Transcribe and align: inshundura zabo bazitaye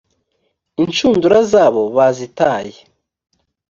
inshundura 0.83 1.37
zabo 1.51 1.81
bazitaye 1.95 2.77